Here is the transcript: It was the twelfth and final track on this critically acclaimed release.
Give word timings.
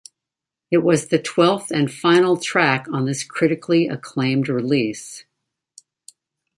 It 0.71 0.79
was 0.79 1.09
the 1.09 1.19
twelfth 1.21 1.69
and 1.69 1.93
final 1.93 2.35
track 2.35 2.87
on 2.91 3.05
this 3.05 3.23
critically 3.23 3.87
acclaimed 3.87 4.49
release. 4.49 5.25